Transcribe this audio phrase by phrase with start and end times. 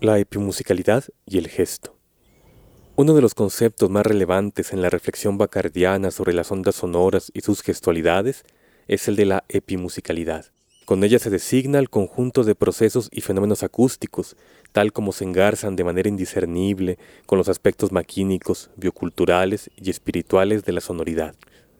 [0.00, 1.96] La epimusicalidad y el gesto.
[2.94, 7.40] Uno de los conceptos más relevantes en la reflexión bacardiana sobre las ondas sonoras y
[7.40, 8.44] sus gestualidades
[8.86, 10.52] es el de la epimusicalidad.
[10.84, 14.36] Con ella se designa el conjunto de procesos y fenómenos acústicos,
[14.70, 20.74] tal como se engarzan de manera indiscernible con los aspectos maquínicos, bioculturales y espirituales de
[20.74, 21.34] la sonoridad.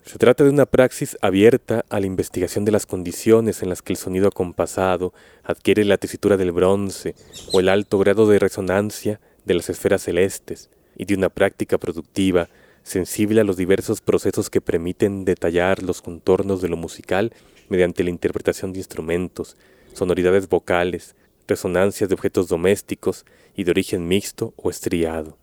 [0.05, 3.93] Se trata de una praxis abierta a la investigación de las condiciones en las que
[3.93, 5.12] el sonido acompasado
[5.45, 7.15] adquiere la tesitura del bronce
[7.53, 12.48] o el alto grado de resonancia de las esferas celestes, y de una práctica productiva
[12.83, 17.33] sensible a los diversos procesos que permiten detallar los contornos de lo musical
[17.69, 19.56] mediante la interpretación de instrumentos,
[19.95, 21.15] sonoridades vocales,
[21.47, 25.37] resonancias de objetos domésticos y de origen mixto o estriado.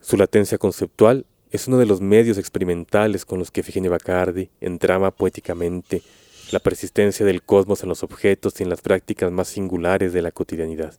[0.00, 5.10] Su latencia conceptual es uno de los medios experimentales con los que Figenia Bacardi entrama
[5.10, 6.02] poéticamente
[6.50, 10.32] la persistencia del cosmos en los objetos y en las prácticas más singulares de la
[10.32, 10.98] cotidianidad.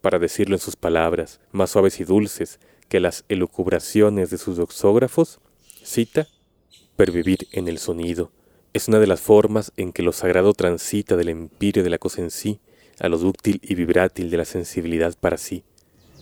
[0.00, 2.58] Para decirlo en sus palabras, más suaves y dulces
[2.88, 5.40] que las elucubraciones de sus doxógrafos,
[5.82, 6.26] cita,
[6.96, 8.32] pervivir en el sonido
[8.72, 12.22] es una de las formas en que lo sagrado transita del empirio de la cosa
[12.22, 12.60] en sí
[13.00, 15.64] a lo dúctil y vibrátil de la sensibilidad para sí.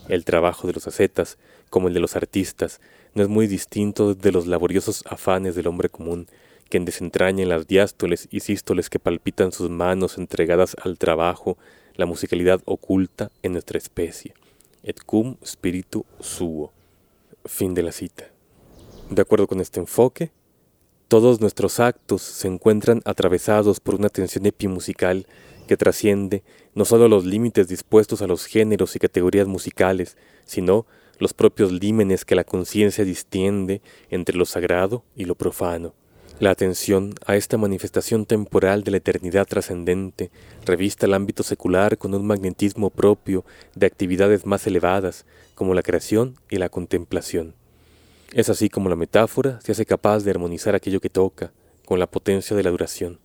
[0.09, 1.37] El trabajo de los ascetas,
[1.69, 2.81] como el de los artistas,
[3.15, 6.27] no es muy distinto de los laboriosos afanes del hombre común,
[6.69, 11.57] quien desentraña en las diástoles y sístoles que palpitan sus manos entregadas al trabajo
[11.95, 14.33] la musicalidad oculta en nuestra especie.
[14.83, 16.73] Et cum spiritu suo.
[17.45, 18.31] Fin de la cita.
[19.11, 20.31] De acuerdo con este enfoque,
[21.09, 25.27] todos nuestros actos se encuentran atravesados por una tensión epimusical
[25.67, 30.87] que trasciende no solo los límites dispuestos a los géneros y categorías musicales, sino
[31.19, 35.95] los propios límenes que la conciencia distiende entre lo sagrado y lo profano.
[36.41, 40.31] La atención a esta manifestación temporal de la eternidad trascendente
[40.65, 46.37] revista el ámbito secular con un magnetismo propio de actividades más elevadas, como la creación
[46.49, 47.55] y la contemplación.
[48.33, 51.51] Es así como la metáfora se hace capaz de armonizar aquello que toca
[51.85, 53.19] con la potencia de la duración.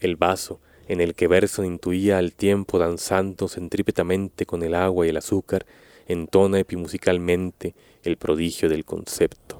[0.00, 5.10] El vaso, en el que Berson intuía al tiempo danzando centrípetamente con el agua y
[5.10, 5.64] el azúcar,
[6.06, 9.58] entona epimusicalmente el prodigio del concepto.